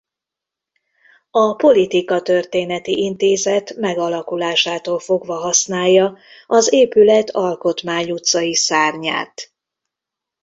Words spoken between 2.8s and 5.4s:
Intézet megalakulásától fogva